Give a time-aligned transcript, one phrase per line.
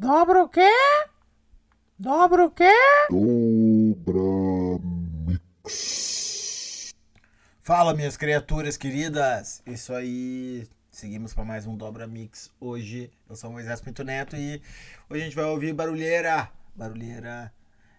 [0.00, 0.72] Dobra o quê?
[1.98, 2.72] Dobra o quê?
[3.10, 4.80] Dobra
[5.26, 6.94] Mix.
[7.60, 9.62] Fala, minhas criaturas queridas!
[9.66, 12.50] Isso aí, seguimos para mais um Dobra Mix.
[12.58, 14.62] Hoje eu sou o Moisés Pinto Neto e
[15.10, 16.50] hoje a gente vai ouvir barulheira.
[16.74, 17.52] Barulheira,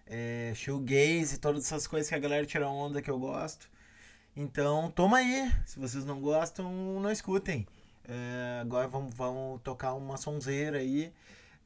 [0.04, 3.70] é, shoegaze, todas essas coisas que a galera tira onda que eu gosto.
[4.36, 5.52] Então, toma aí.
[5.64, 6.68] Se vocês não gostam,
[7.00, 7.64] não escutem.
[8.08, 11.12] É, agora vamos, vamos tocar uma sonzeira aí.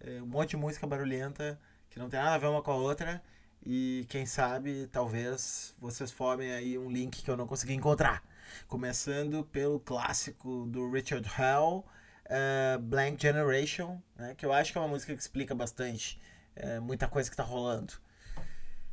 [0.01, 1.59] É, um monte de música barulhenta
[1.91, 3.23] que não tem nada a ver uma com a outra.
[3.65, 8.23] E quem sabe, talvez vocês formem aí um link que eu não consegui encontrar.
[8.69, 11.85] Começando pelo clássico do Richard Hell,
[12.27, 16.21] uh, Blank Generation, né, que eu acho que é uma música que explica bastante
[16.57, 17.95] uh, muita coisa que está rolando.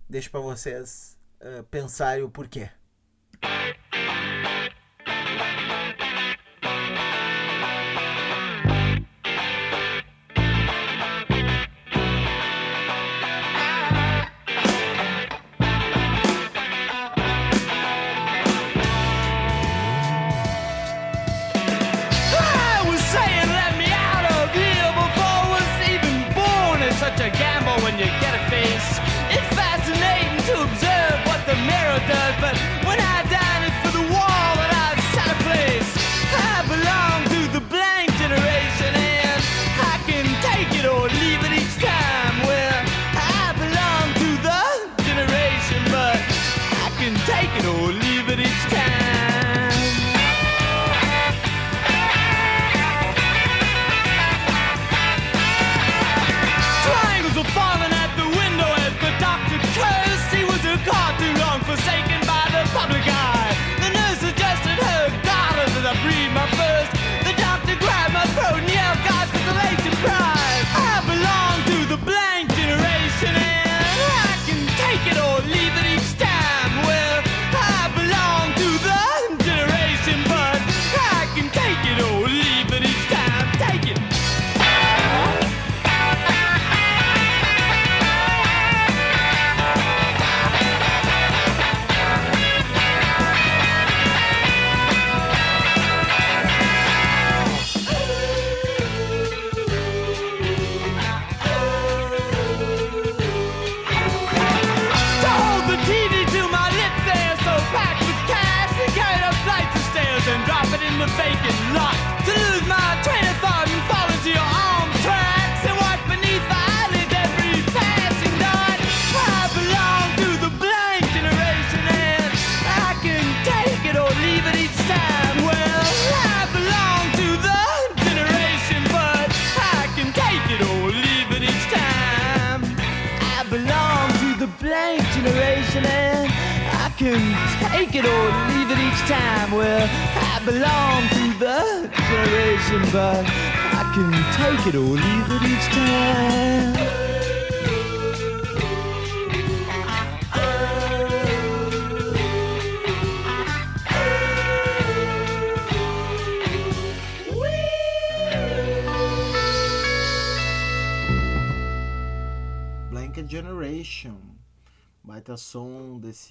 [0.09, 2.69] Deixo para vocês uh, pensarem o porquê.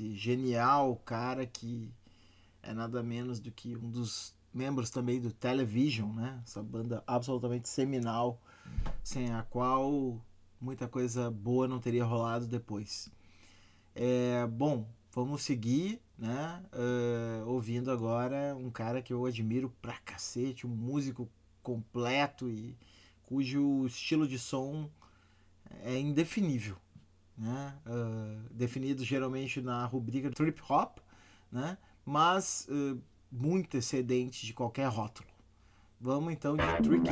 [0.03, 1.93] Som desse genial cara que
[2.63, 6.41] é nada menos do que um dos membros também do Television, né?
[6.45, 8.41] Essa banda absolutamente seminal,
[9.03, 10.21] sem a qual
[10.61, 13.11] muita coisa boa não teria rolado depois.
[13.95, 16.63] É, bom, vamos seguir, né?
[16.73, 21.29] eh, ouvindo agora um cara que eu admiro pra cacete, um músico
[21.63, 22.77] completo e
[23.25, 24.91] cujo estilo de som
[25.83, 26.77] é indefinível,
[27.37, 27.75] né?
[27.87, 30.99] Ah, definido geralmente na rubrica trip hop,
[31.51, 31.77] né?
[32.05, 32.97] Mas ah,
[33.31, 35.29] muito excedente de qualquer rótulo.
[36.01, 37.11] Vamos então de Tricky.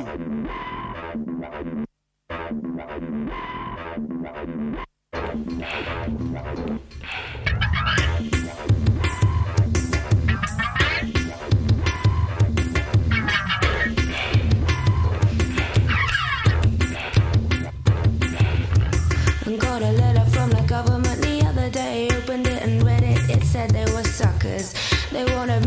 [25.11, 25.60] They wanna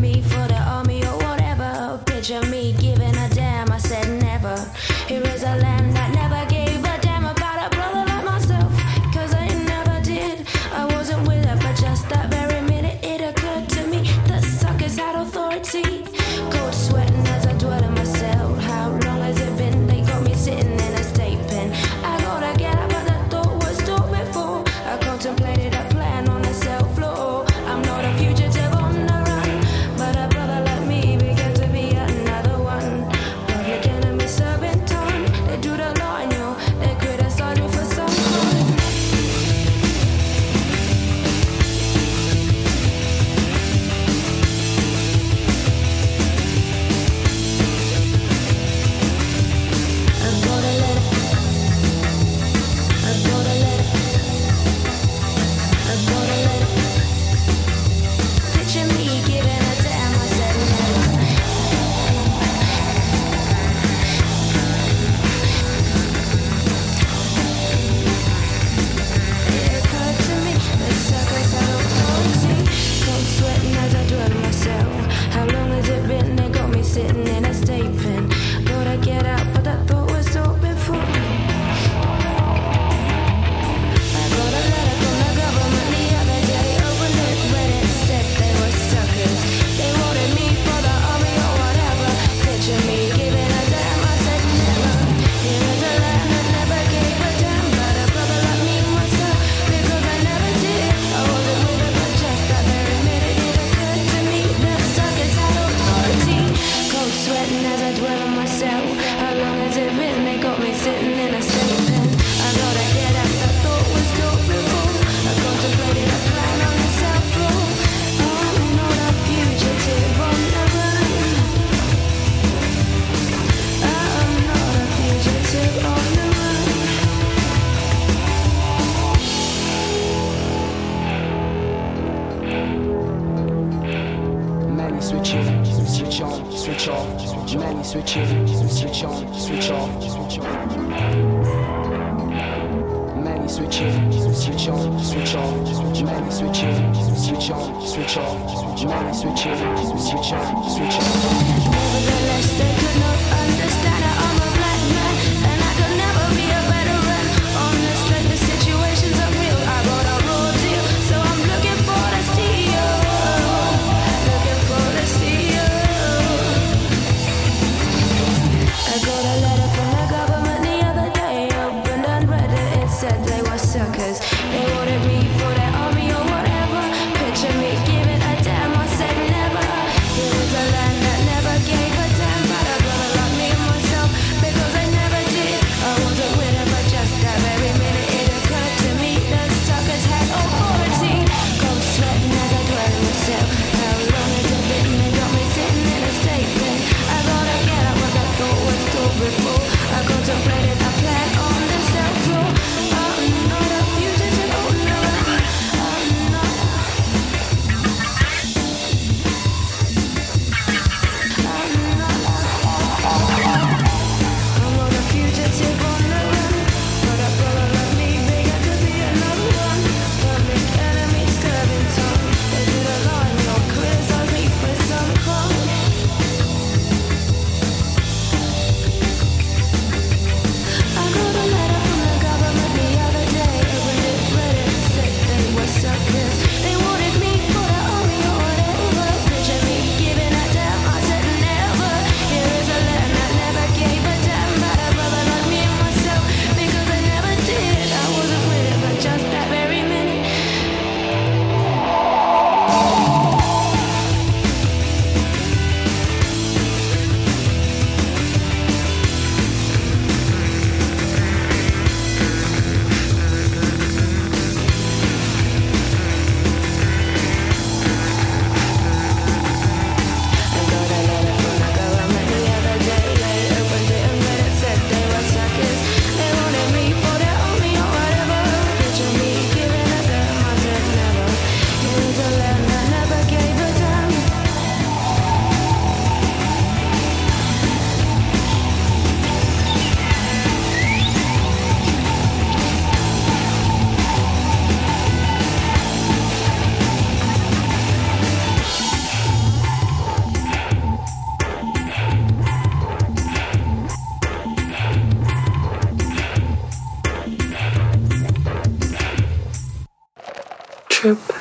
[311.05, 311.34] Trip.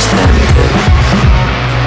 [0.00, 0.36] Damn.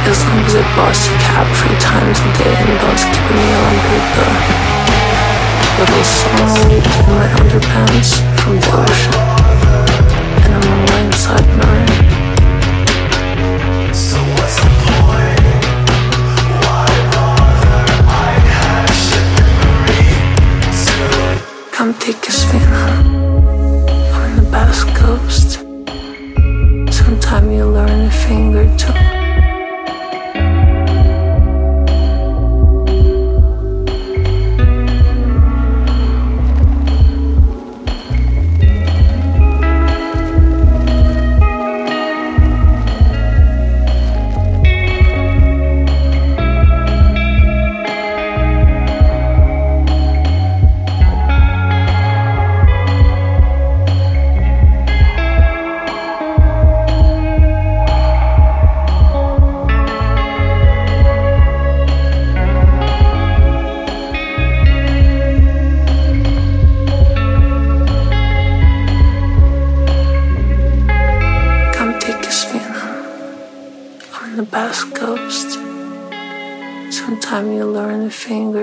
[0.05, 3.49] As long as it busts your cab three times a day and don't keeping me
[3.65, 4.27] under the
[5.79, 9.15] little song in my underpants from the ocean.
[10.43, 11.93] And I'm on my inside nine.
[13.93, 15.65] So what's the point?
[16.61, 17.81] Why bother?
[18.05, 20.05] I hash it memory
[20.85, 21.71] soon.
[21.71, 22.69] Come take a spin.
[24.13, 25.54] I'm the best ghost
[27.35, 29.14] time you learn a finger to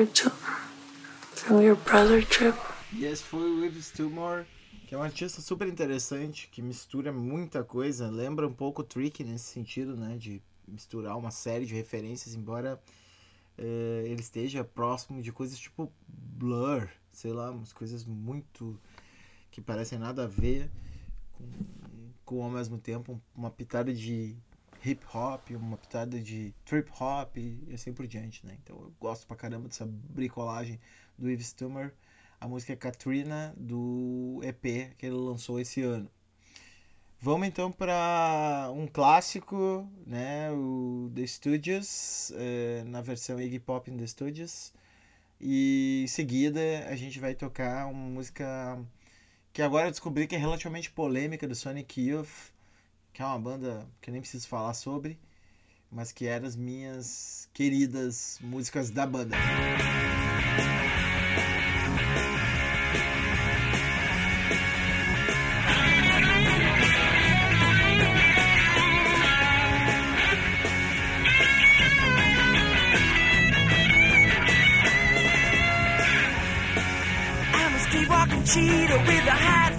[0.03, 2.57] or two from your brother trip.
[3.01, 4.45] Esse foi With Stillmore,
[4.87, 9.23] que é um artista super interessante, que mistura muita coisa, lembra um pouco o Trick
[9.23, 12.81] nesse sentido, né, de misturar uma série de referências, embora
[13.57, 18.79] eh, ele esteja próximo de coisas tipo Blur, sei lá, umas coisas muito
[19.51, 20.71] que parecem nada a ver
[21.33, 21.45] com,
[22.25, 24.37] com ao mesmo tempo uma pitada de
[24.85, 28.57] hip hop, uma pitada de trip hop e assim por diante, né?
[28.63, 30.81] Então eu gosto pra caramba dessa bricolagem
[31.19, 31.93] do Yves Stummer.
[32.41, 36.11] A música é Katrina do EP que ele lançou esse ano.
[37.21, 40.51] Vamos então para um clássico, né?
[40.51, 44.73] O The Studios, eh, na versão Iggy Pop in The Studios.
[45.41, 48.77] E em seguida a gente vai tocar uma música
[49.53, 52.52] que agora eu descobri que é relativamente polêmica do Sonic Youth,
[53.13, 55.19] que é uma banda que eu nem preciso falar sobre,
[55.91, 59.37] mas que é das minhas queridas músicas da banda.
[78.53, 79.72] Cheetah with a hide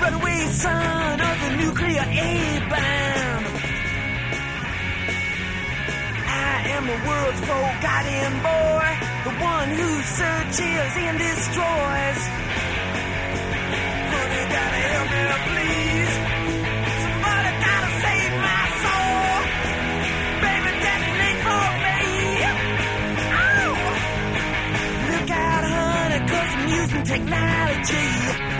[0.00, 3.44] runaway son of the nuclear A-bomb.
[6.26, 8.88] I am the world's forgotten boy,
[9.28, 12.20] the one who searches and destroys.
[14.12, 16.12] Honey, gotta help me, please.
[17.04, 19.32] Somebody gotta save my soul.
[20.44, 22.00] Baby, detonate for me.
[23.36, 23.72] Ow!
[25.12, 28.59] Look out, honey, cause I'm using technology.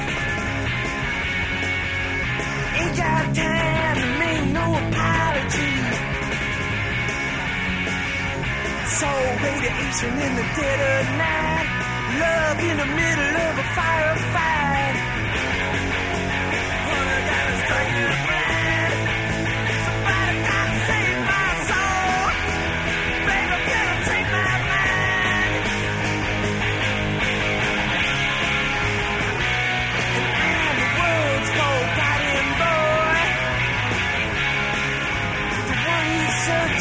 [9.42, 11.68] Radiation in the dead of night.
[12.20, 14.79] Love in the middle of a firefight.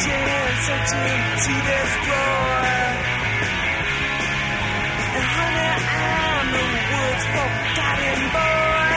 [0.00, 2.70] Searching, searching to destroy.
[5.16, 8.96] And honey, I'm the world's forgotten boy.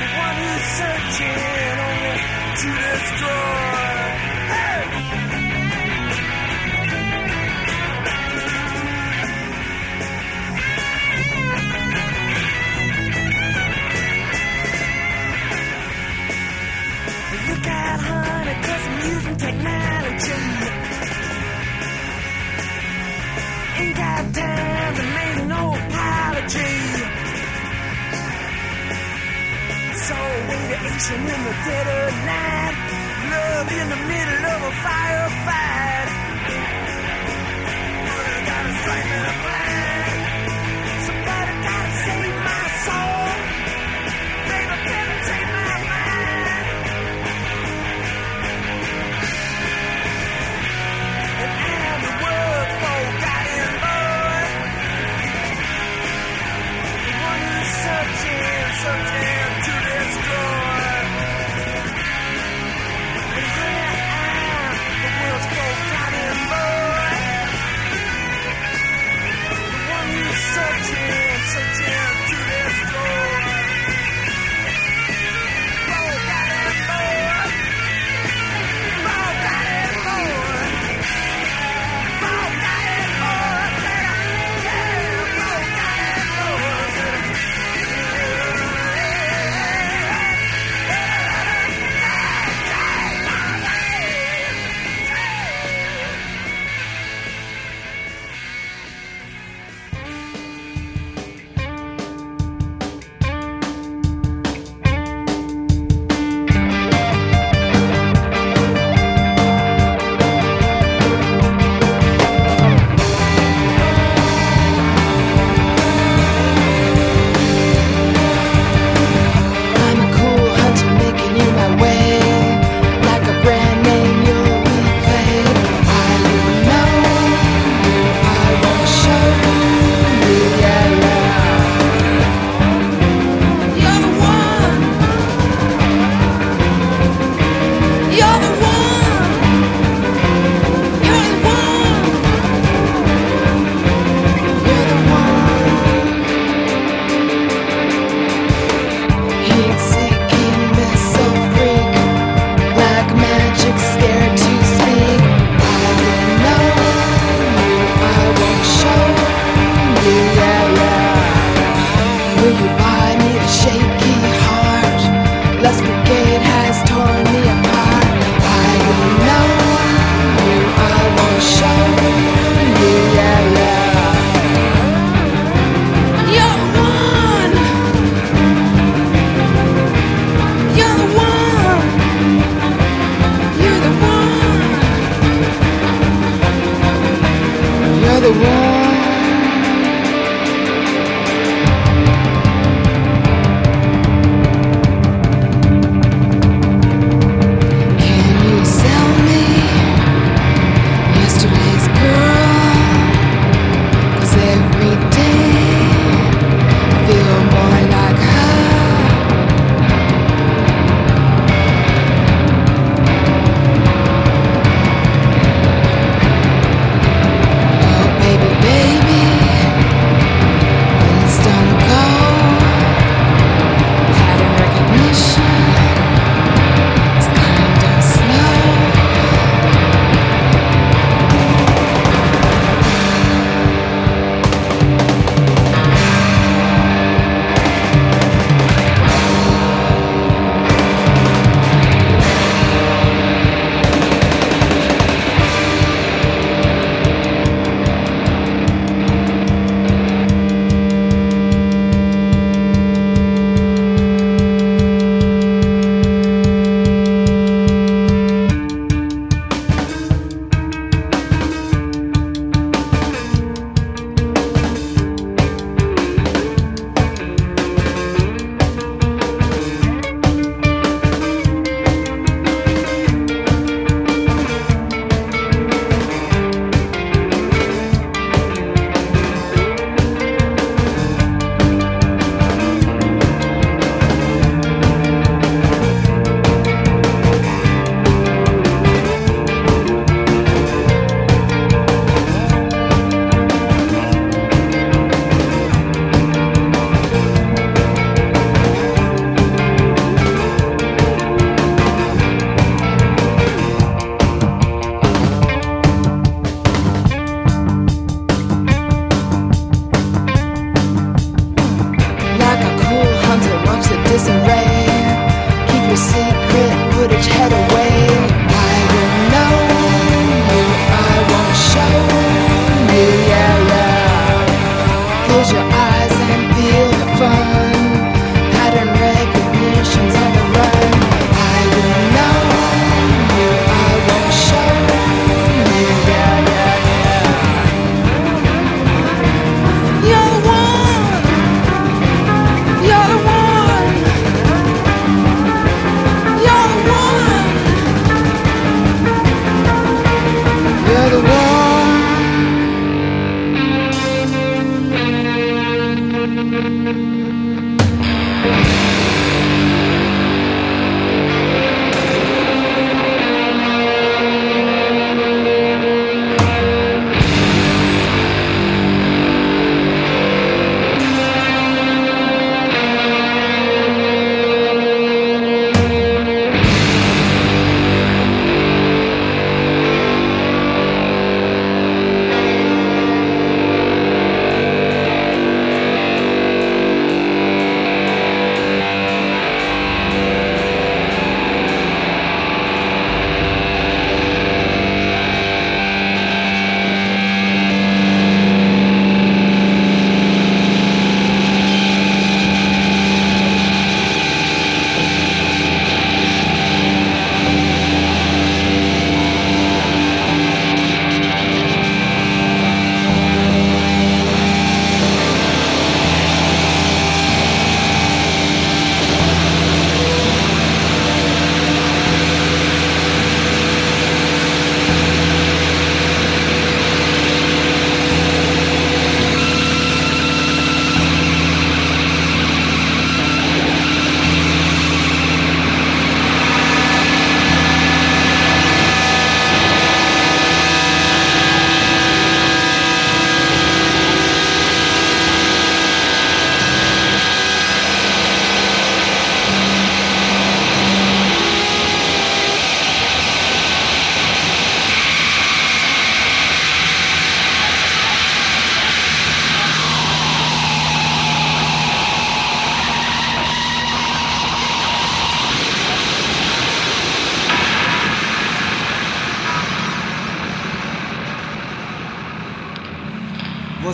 [0.00, 2.16] The one who's searching only
[2.60, 3.87] to destroy.
[30.88, 32.76] Radiation in the dead of night.
[33.30, 35.77] Love in the middle of a firefight.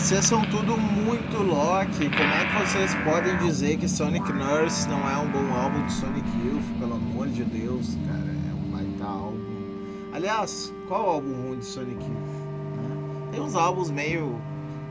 [0.05, 2.11] Vocês são tudo muito Loki.
[2.11, 5.93] Como é que vocês podem dizer que Sonic Nurse não é um bom álbum de
[5.93, 6.77] Sonic Youth?
[6.77, 10.13] Pelo amor de Deus, cara, é um baita álbum.
[10.13, 12.11] Aliás, qual álbum ruim de Sonic Youth?
[12.11, 13.29] né?
[13.31, 14.39] Tem uns álbuns meio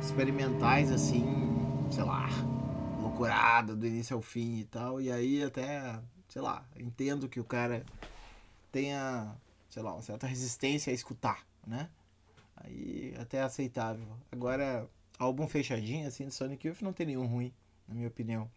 [0.03, 1.25] experimentais assim,
[1.93, 2.29] sei lá,
[3.01, 5.01] loucurada do início ao fim e tal.
[5.01, 5.97] E aí até,
[6.29, 7.87] sei lá, entendo que o cara
[8.73, 9.29] tenha,
[9.71, 11.89] sei lá, uma certa resistência a escutar, né?
[12.57, 14.09] Aí até é aceitável.
[14.33, 17.53] Agora, álbum fechadinho assim de Sonic Youth não tem nenhum ruim,
[17.89, 18.51] na minha opinião.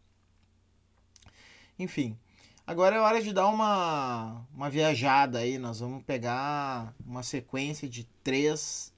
[1.79, 2.17] Enfim,
[2.65, 5.57] agora é hora de dar uma, uma viajada aí.
[5.57, 8.93] Nós vamos pegar uma sequência de três,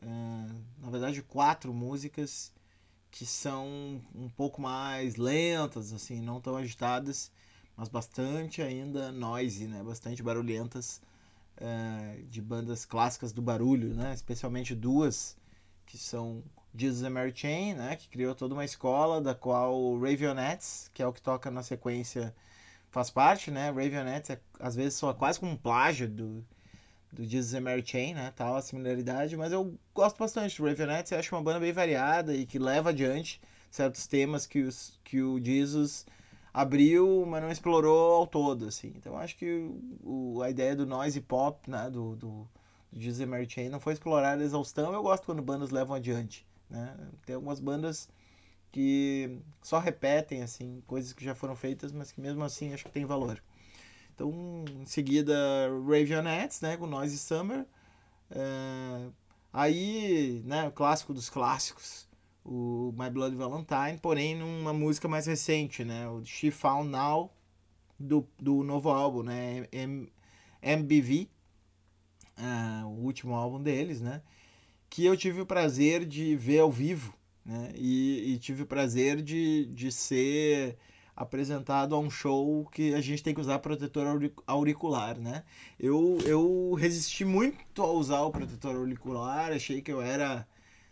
[0.00, 2.52] eh, na verdade quatro músicas
[3.10, 7.30] que são um pouco mais lentas, assim, não tão agitadas,
[7.76, 9.82] mas bastante ainda noisy, né?
[9.82, 11.00] Bastante barulhentas
[12.28, 14.12] de bandas clássicas do barulho, né?
[14.14, 15.36] Especialmente duas
[15.86, 16.42] que são
[16.74, 17.96] Jesus and Mary Chain, né?
[17.96, 21.62] Que criou toda uma escola da qual o Ravionettes, que é o que toca na
[21.62, 22.34] sequência,
[22.90, 23.66] faz parte, né?
[23.70, 26.44] Ravionettes é, às vezes soa quase como um plágio do,
[27.12, 28.32] do Jesus and Mary Chain, né?
[28.34, 32.34] Tal a similaridade, mas eu gosto bastante do Ravionettes, eu acho uma banda bem variada
[32.34, 36.06] e que leva adiante certos temas que, os, que o Jesus
[36.52, 38.92] abriu, mas não explorou ao todo, assim.
[38.96, 39.70] Então acho que
[40.02, 42.48] o, a ideia do noise pop, né, do, do,
[42.92, 44.92] do Jesus and Mary Chain não foi explorada a exaustão.
[44.92, 46.96] Eu gosto quando bandas levam adiante, né?
[47.26, 48.08] Tem algumas bandas
[48.72, 52.92] que só repetem, assim, coisas que já foram feitas, mas que mesmo assim acho que
[52.92, 53.42] tem valor.
[54.14, 55.34] Então, em seguida,
[55.86, 57.66] Ravionettes, né, com Noise Summer.
[58.30, 59.08] É,
[59.52, 62.08] aí, né, o clássico dos clássicos,
[62.44, 67.32] o My Bloody Valentine, porém numa música mais recente, né, o She Found Now,
[67.98, 70.12] do, do novo álbum, né, M-
[70.62, 71.28] MBV,
[72.36, 74.22] ah, o último álbum deles, né,
[74.92, 77.14] que eu tive o prazer de ver ao vivo,
[77.46, 80.76] né, e, e tive o prazer de, de ser
[81.16, 85.44] apresentado a um show que a gente tem que usar protetor auri- auricular, né?
[85.80, 90.46] Eu, eu resisti muito a usar o protetor auricular, achei que eu era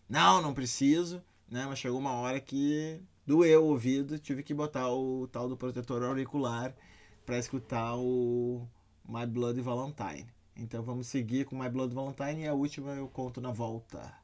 [0.09, 1.67] não, não preciso, né?
[1.69, 6.03] Mas chegou uma hora que doeu o ouvido, tive que botar o tal do protetor
[6.03, 6.75] auricular
[7.27, 8.67] para escutar o
[9.07, 10.27] My Blood Valentine.
[10.57, 14.20] Então vamos seguir com My Blood Valentine e a última eu conto na volta.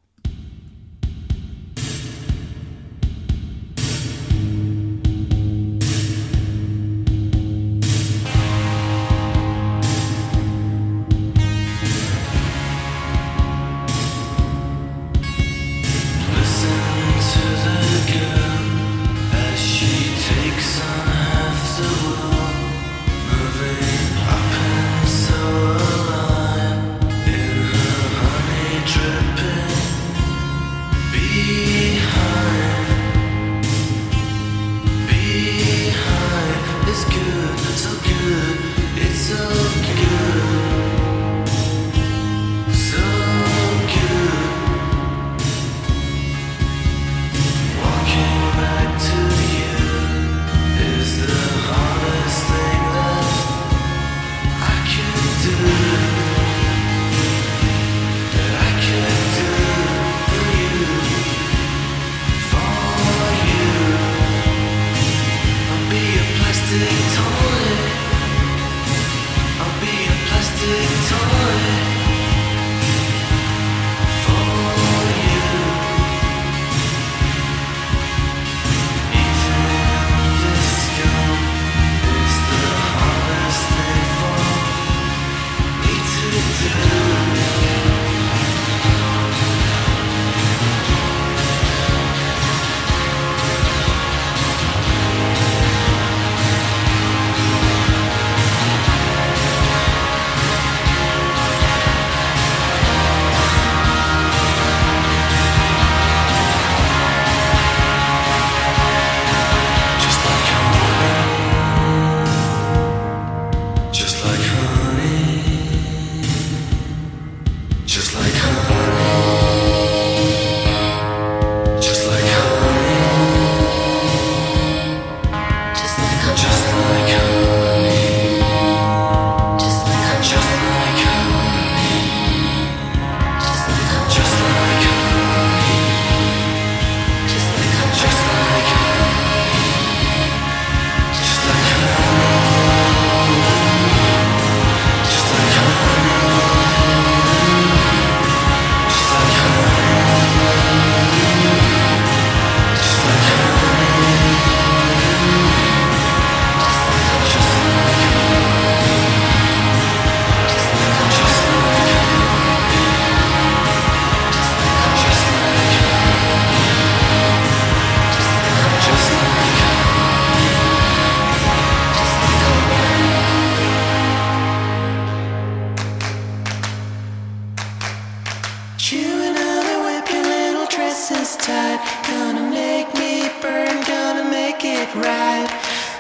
[178.93, 184.89] You and I, with your little dresses tied, gonna make me burn, gonna make it
[184.95, 185.49] right.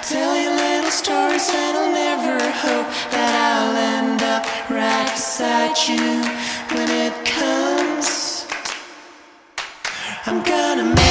[0.02, 6.22] Tell your little stories, and I'll never hope that I'll end up right beside you.
[6.74, 8.46] when it comes.
[10.26, 11.05] I'm gonna make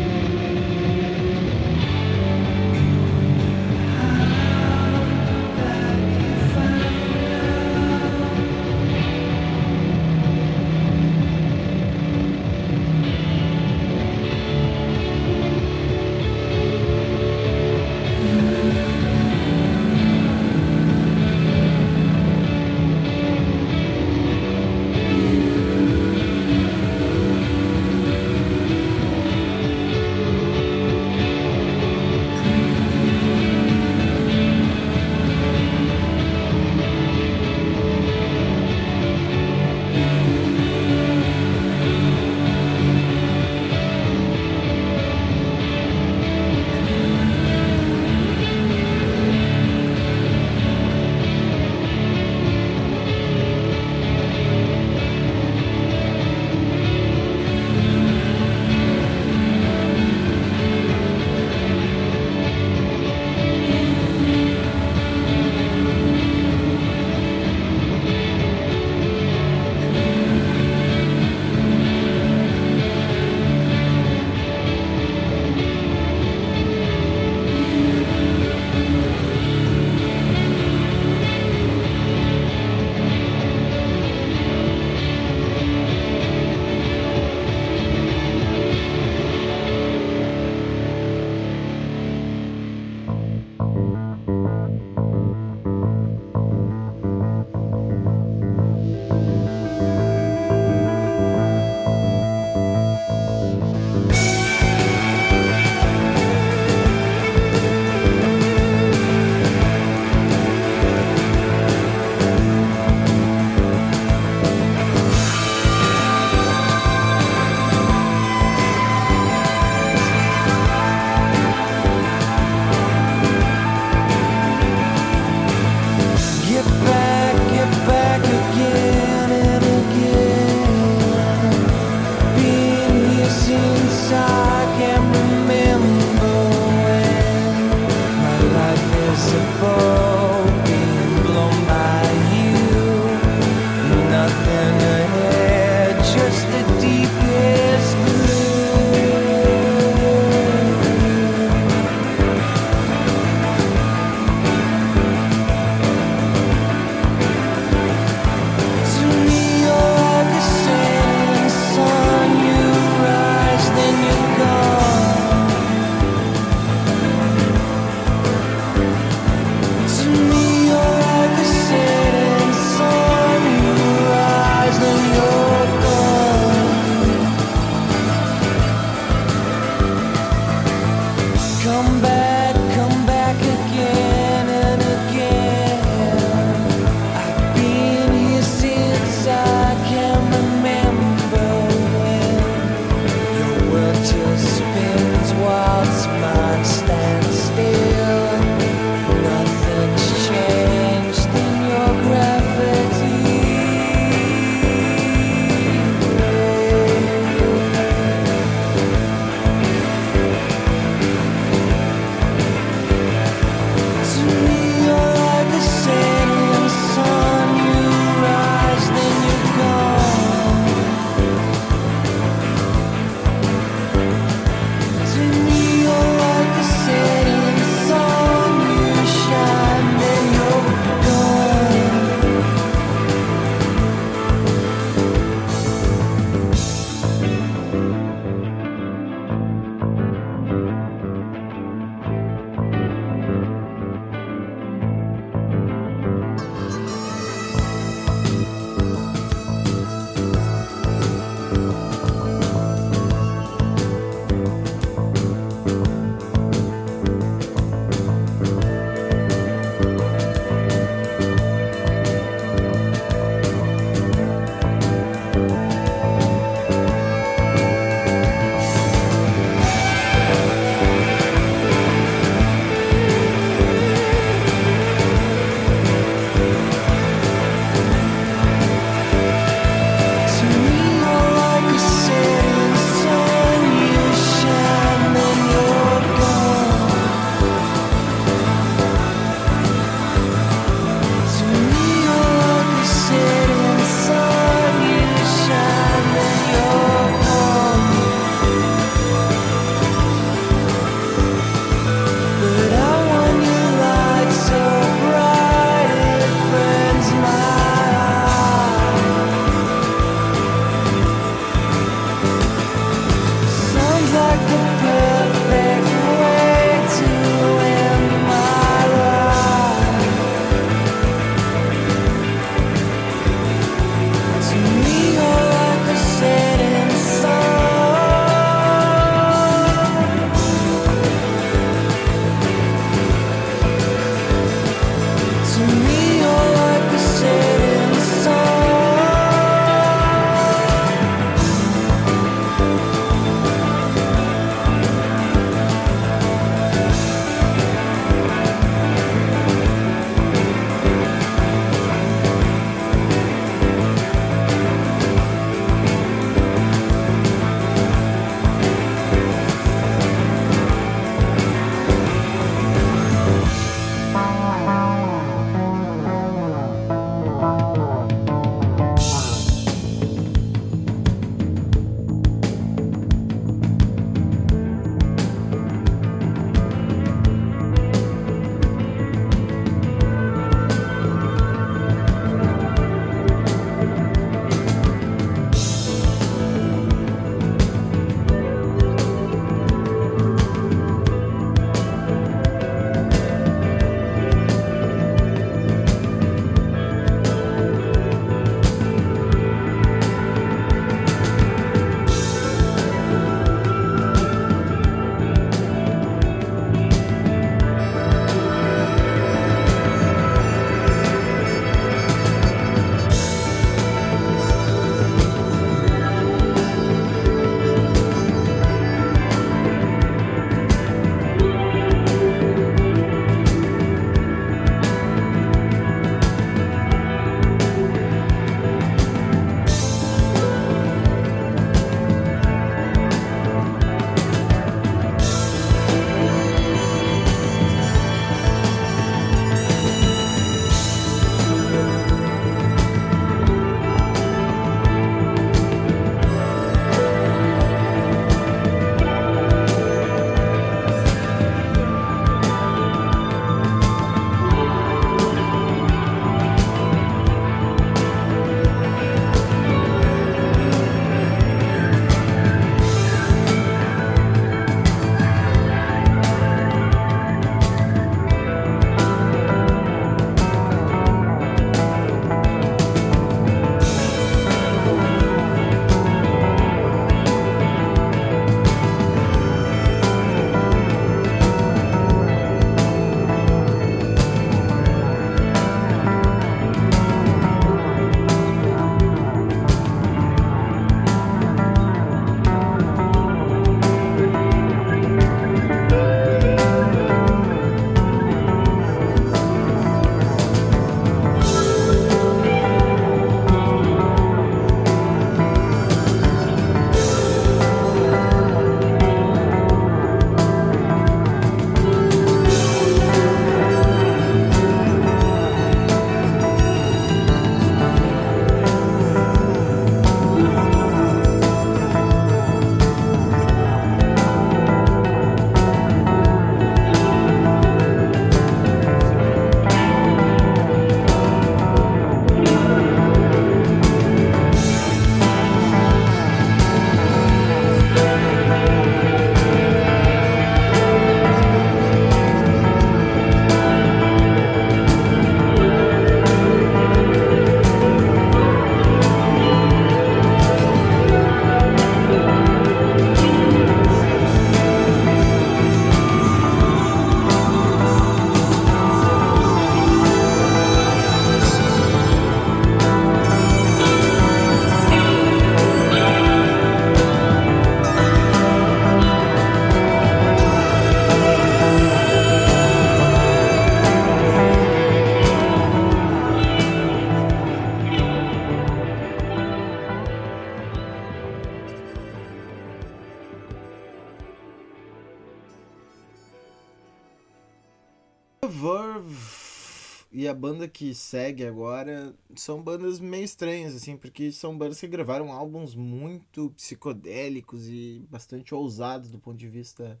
[590.42, 595.76] banda que segue agora são bandas meio estranhas, assim, porque são bandas que gravaram álbuns
[595.76, 600.00] muito psicodélicos e bastante ousados do ponto de vista,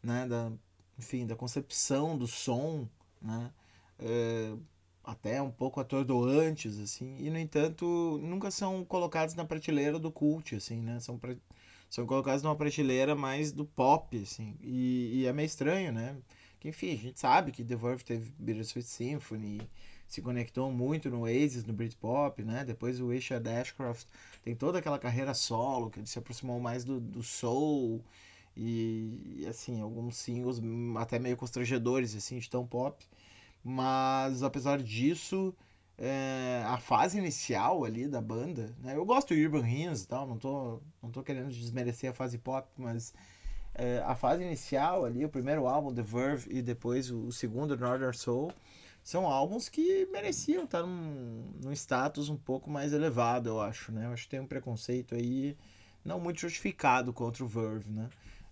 [0.00, 0.52] né, da,
[0.96, 2.88] enfim, da concepção do som,
[3.20, 3.50] né,
[3.98, 4.54] é,
[5.02, 10.54] até um pouco atordoantes, assim, e no entanto nunca são colocados na prateleira do cult,
[10.54, 11.34] assim, né, são, pra,
[11.90, 16.16] são colocados numa prateleira mais do pop, assim, e, e é meio estranho, né,
[16.60, 19.60] que, enfim, a gente sabe que The Verve teve Bittersweet Symphony,
[20.08, 22.64] se conectou muito no Oasis, no Britpop, né?
[22.64, 24.06] Depois o Richard Ashcroft
[24.42, 28.04] tem toda aquela carreira solo, que ele se aproximou mais do, do soul
[28.56, 30.60] e, assim, alguns singles
[30.98, 33.04] até meio constrangedores, assim, de tão pop.
[33.62, 35.54] Mas, apesar disso,
[35.98, 38.96] é, a fase inicial ali da banda, né?
[38.96, 42.38] Eu gosto do Urban Hymns e tal, não tô, não tô querendo desmerecer a fase
[42.38, 43.12] pop, mas
[43.78, 48.16] é, a fase inicial ali, o primeiro álbum, The Verve, e depois o, segundo, Northern
[48.16, 48.50] Soul,
[49.04, 54.06] são álbuns que mereciam estar num, num status um pouco mais elevado, eu acho, né?
[54.06, 55.56] Eu acho que tem um preconceito aí
[56.04, 58.08] não muito justificado contra o Verve, né?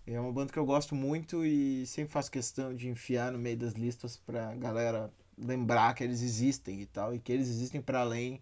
[0.07, 3.57] É uma banda que eu gosto muito e sempre faço questão de enfiar no meio
[3.57, 8.01] das listas pra galera lembrar que eles existem e tal, e que eles existem para
[8.01, 8.39] além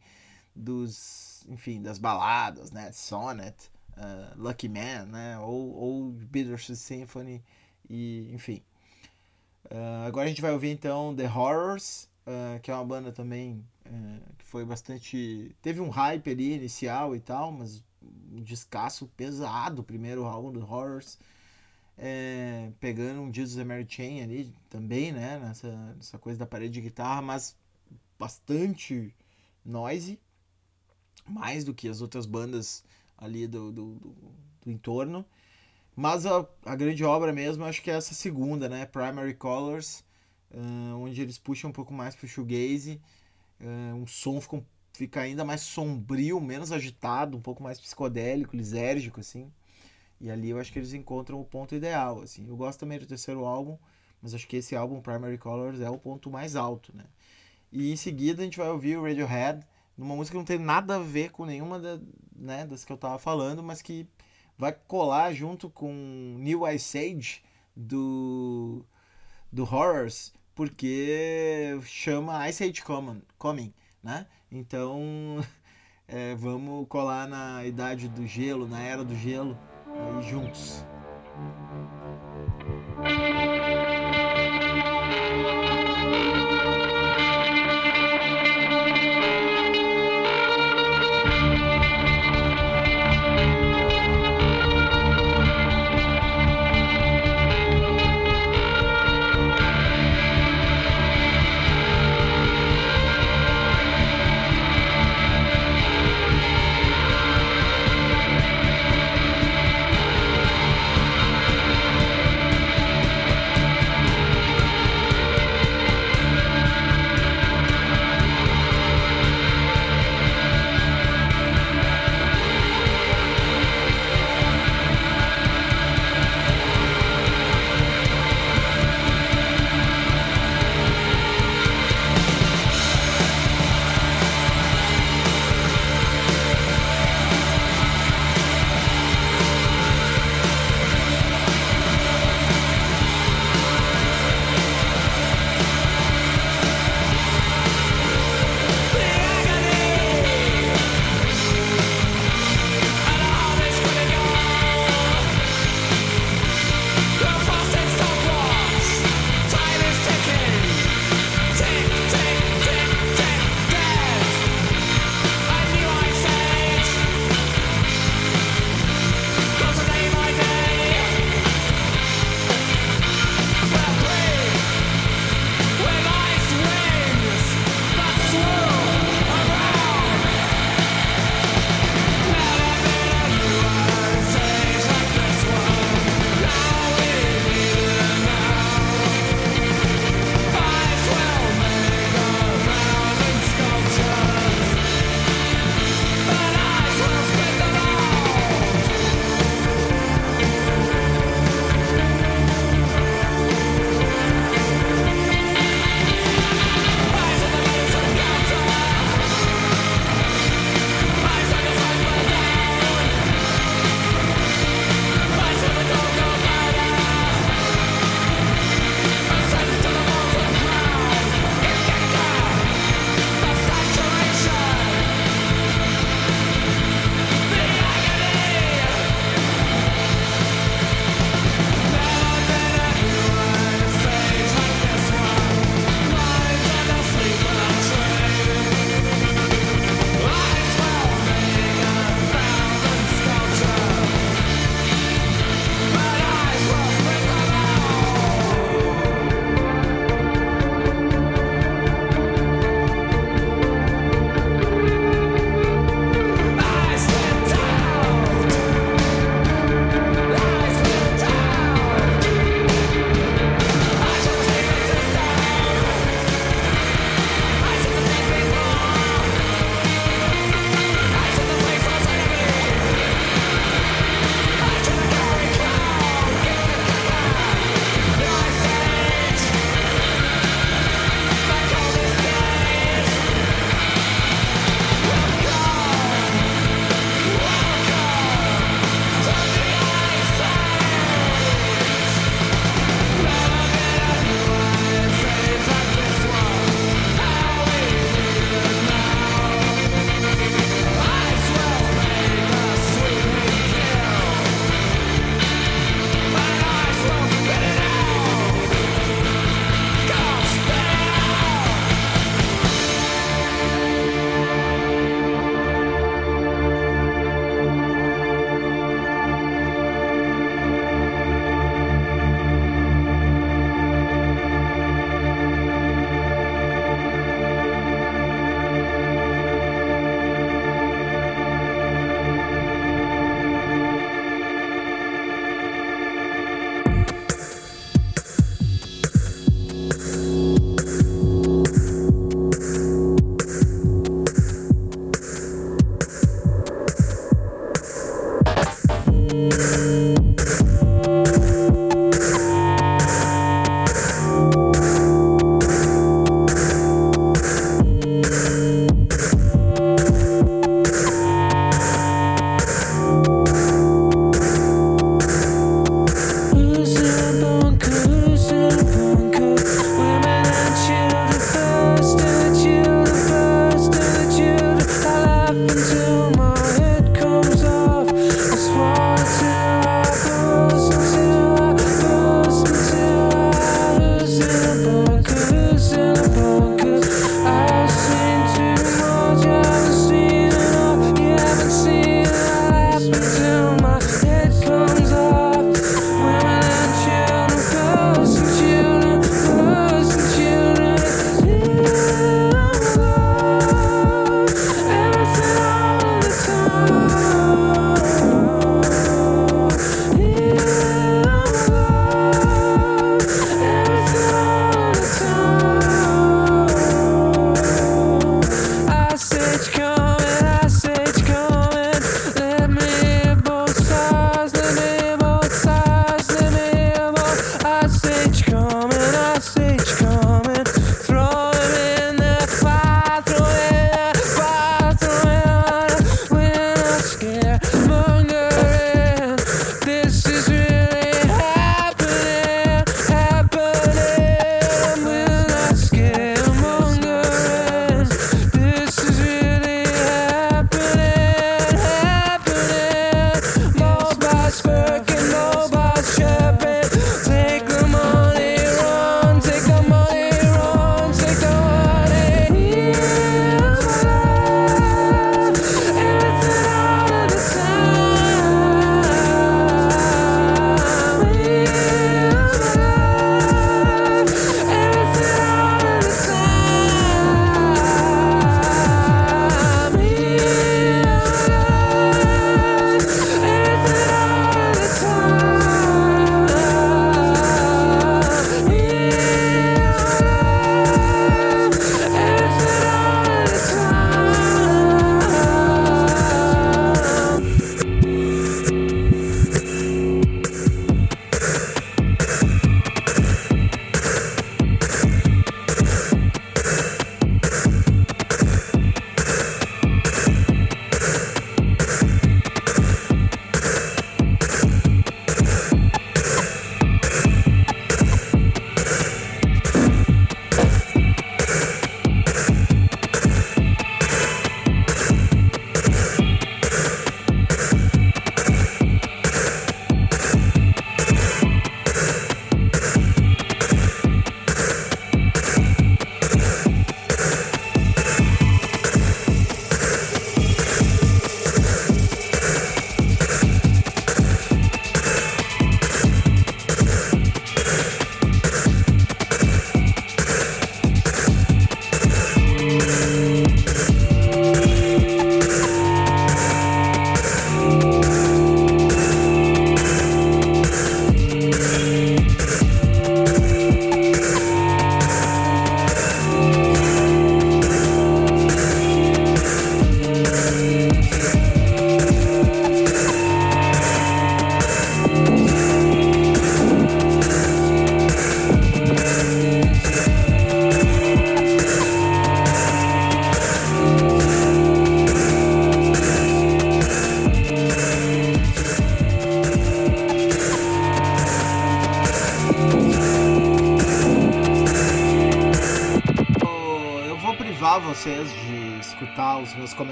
[0.53, 2.91] dos, enfim, das baladas, né?
[2.91, 5.39] Sonnet, uh, Lucky Man, né?
[5.39, 7.43] Ou, ou Bittersweet Symphony,
[7.89, 8.61] e enfim.
[9.65, 13.63] Uh, agora a gente vai ouvir então The Horrors, uh, que é uma banda também
[14.37, 15.53] que foi bastante.
[15.61, 17.83] Teve um hype ali inicial e tal, mas
[18.31, 21.17] um descasso pesado primeiro álbum do Horrors.
[21.95, 25.37] É, pegando um Jesus Mary Chain ali também, né?
[25.37, 27.55] Nessa, nessa coisa da parede de guitarra, mas
[28.17, 29.13] bastante
[29.63, 30.19] noise,
[31.27, 32.83] mais do que as outras bandas
[33.17, 34.15] ali do, do, do,
[34.63, 35.25] do entorno.
[35.95, 38.85] Mas a, a grande obra mesmo, acho que é essa segunda, né?
[38.85, 40.03] Primary Colors,
[40.51, 42.99] uh, onde eles puxam um pouco mais pro shoegaze.
[43.61, 49.19] Uh, um som fica, fica ainda mais sombrio, menos agitado, um pouco mais psicodélico, lisérgico,
[49.19, 49.51] assim.
[50.19, 52.47] E ali eu acho que eles encontram o ponto ideal, assim.
[52.47, 53.77] Eu gosto também do terceiro álbum,
[54.21, 57.05] mas acho que esse álbum, Primary Colors, é o ponto mais alto, né?
[57.71, 59.65] E em seguida a gente vai ouvir o Radiohead,
[59.97, 61.99] numa música que não tem nada a ver com nenhuma da,
[62.35, 64.07] né, das que eu tava falando, mas que
[64.57, 67.43] vai colar junto com New Ice Age
[67.75, 68.85] do,
[69.51, 73.73] do Horrors, porque chama Ice Age Coming, coming
[74.03, 74.27] né?
[74.51, 75.01] Então
[76.07, 80.85] é, vamos colar na idade do gelo, na era do gelo, aí juntos.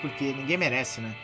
[0.00, 1.14] Porque ninguém merece, né?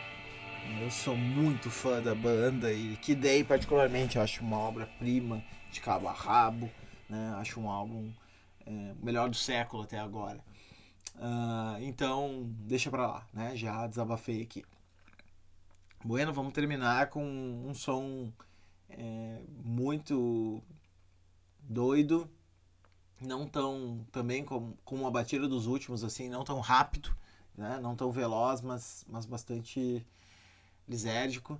[0.81, 6.07] Eu sou muito fã da banda e que Day particularmente acho uma obra-prima de cabo
[6.07, 6.69] a rabo,
[7.09, 7.35] né?
[7.37, 8.11] Acho um álbum
[8.65, 10.39] é, melhor do século até agora.
[11.17, 13.55] Ah, então, deixa pra lá, né?
[13.55, 14.65] Já desabafei aqui.
[16.03, 18.31] Bueno, vamos terminar com um som
[18.89, 20.61] é, muito
[21.59, 22.29] doido,
[23.21, 27.15] não tão também como, como a batida dos últimos, assim, não tão rápido,
[27.57, 27.79] né?
[27.81, 30.05] não tão veloz, mas, mas bastante
[30.87, 31.59] lisérgico.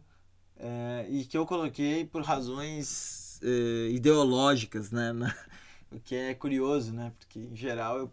[0.58, 5.12] É, e que eu coloquei por razões é, ideológicas, né?
[5.12, 5.36] Na-
[5.92, 7.12] o que é curioso, né?
[7.20, 8.12] Porque em geral eu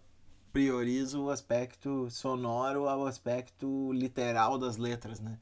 [0.52, 5.38] priorizo o aspecto sonoro ao aspecto literal das letras, né?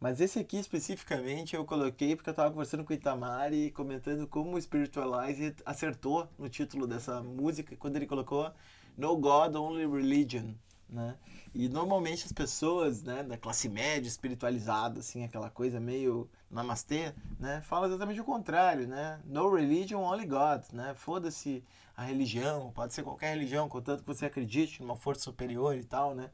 [0.00, 4.26] Mas esse aqui especificamente eu coloquei porque eu tava conversando com o Itamar e comentando
[4.26, 8.52] como o Spiritualize acertou no título dessa música quando ele colocou
[8.98, 10.52] No God, Only Religion,
[10.94, 11.16] né?
[11.54, 17.60] E normalmente as pessoas, né, da classe média espiritualizada, assim, aquela coisa meio namastê, né,
[17.62, 19.20] falam exatamente o contrário, né?
[19.24, 20.94] No religion, only God, né?
[20.94, 21.62] Foda-se
[21.96, 26.14] a religião, pode ser qualquer religião, contanto que você acredite numa força superior e tal,
[26.14, 26.30] né?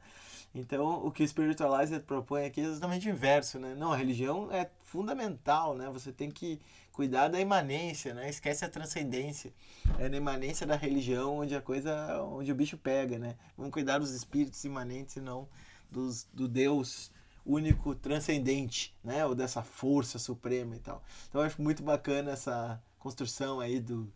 [0.53, 3.73] Então, o que o Spiritualizer propõe aqui é exatamente o inverso, né?
[3.75, 5.89] Não, a religião é fundamental, né?
[5.91, 6.59] Você tem que
[7.01, 8.29] cuidar da imanência, né?
[8.29, 9.51] Esquece a transcendência.
[9.97, 13.35] É na imanência da religião onde a coisa, onde o bicho pega, né?
[13.57, 15.49] Vamos cuidar dos espíritos imanentes e não
[15.89, 17.11] dos, do Deus
[17.43, 19.25] único, transcendente, né?
[19.25, 21.03] Ou dessa força suprema e tal.
[21.27, 24.07] Então, eu acho muito bacana essa construção aí do,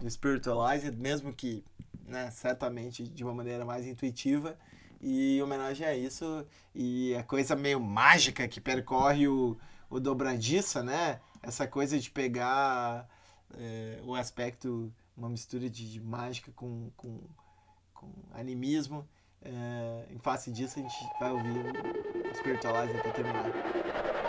[0.00, 1.64] do Spiritualizer, mesmo que,
[2.04, 4.58] né, certamente de uma maneira mais intuitiva,
[5.00, 9.56] e em homenagem a isso e a coisa meio mágica que percorre o,
[9.92, 11.20] o dobradiça, né?
[11.42, 13.06] Essa coisa de pegar
[13.54, 17.20] é, o aspecto, uma mistura de, de mágica com, com,
[17.92, 19.06] com animismo.
[19.42, 21.58] É, em face disso, a gente vai ouvir
[22.30, 24.21] o Spiritualizer para terminar.